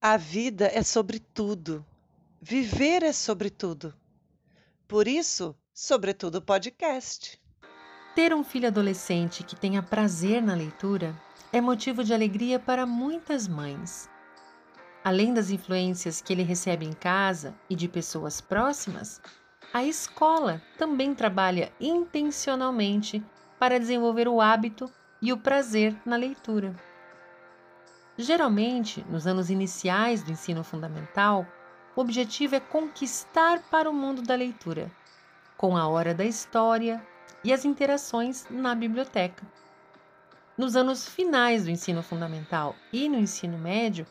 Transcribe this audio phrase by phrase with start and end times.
[0.00, 1.84] A vida é sobre tudo.
[2.40, 3.92] Viver é sobre tudo.
[4.86, 7.36] Por isso, Sobretudo Podcast.
[8.14, 11.20] Ter um filho adolescente que tenha prazer na leitura
[11.52, 14.08] é motivo de alegria para muitas mães.
[15.02, 19.20] Além das influências que ele recebe em casa e de pessoas próximas,
[19.74, 23.20] a escola também trabalha intencionalmente
[23.58, 24.88] para desenvolver o hábito
[25.20, 26.87] e o prazer na leitura.
[28.20, 31.46] Geralmente, nos anos iniciais do ensino fundamental,
[31.94, 34.90] o objetivo é conquistar para o mundo da leitura,
[35.56, 37.00] com a hora da história
[37.44, 39.46] e as interações na biblioteca.
[40.56, 44.04] Nos anos finais do ensino fundamental e no ensino médio,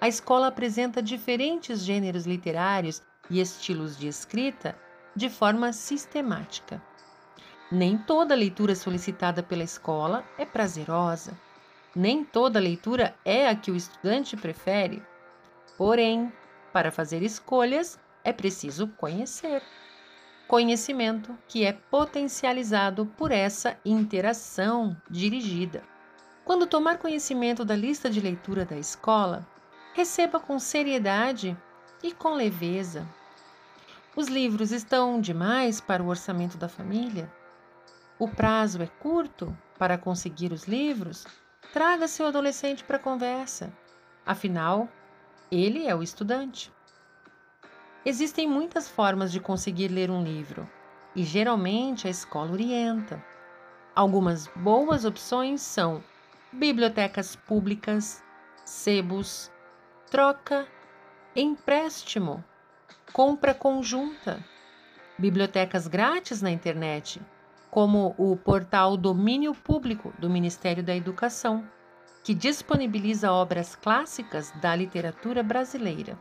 [0.00, 4.74] a escola apresenta diferentes gêneros literários e estilos de escrita
[5.14, 6.82] de forma sistemática.
[7.70, 11.36] Nem toda leitura solicitada pela escola é prazerosa
[11.94, 15.02] nem toda leitura é a que o estudante prefere.
[15.76, 16.32] Porém,
[16.72, 19.62] para fazer escolhas é preciso conhecer.
[20.46, 25.82] Conhecimento que é potencializado por essa interação dirigida.
[26.44, 29.46] Quando tomar conhecimento da lista de leitura da escola,
[29.94, 31.56] receba com seriedade
[32.02, 33.06] e com leveza.
[34.16, 37.32] Os livros estão demais para o orçamento da família?
[38.18, 41.24] O prazo é curto para conseguir os livros?
[41.72, 43.72] Traga seu adolescente para a conversa.
[44.26, 44.88] Afinal,
[45.52, 46.72] ele é o estudante.
[48.04, 50.68] Existem muitas formas de conseguir ler um livro
[51.14, 53.24] e geralmente a escola orienta.
[53.94, 56.02] Algumas boas opções são
[56.52, 58.20] bibliotecas públicas,
[58.64, 59.52] sebos,
[60.10, 60.66] troca,
[61.36, 62.44] empréstimo,
[63.12, 64.44] compra conjunta,
[65.16, 67.20] bibliotecas grátis na internet
[67.70, 71.64] como o portal Domínio Público do Ministério da Educação,
[72.22, 76.18] que disponibiliza obras clássicas da literatura brasileira.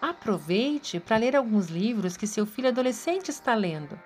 [0.00, 3.98] Aproveite para ler alguns livros que seu filho adolescente está lendo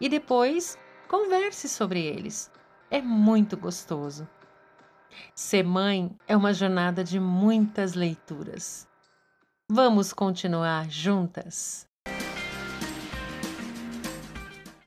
[0.00, 0.78] e depois
[1.08, 2.50] converse sobre eles.
[2.90, 4.28] É muito gostoso.
[5.34, 8.88] Ser mãe é uma jornada de muitas leituras.
[9.68, 11.88] Vamos continuar juntas?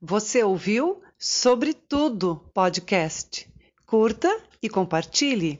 [0.08, 3.52] Você ouviu Sobre Tudo podcast.
[3.88, 5.58] Curta e compartilhe.